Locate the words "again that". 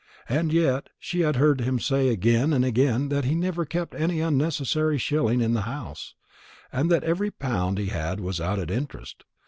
2.65-3.23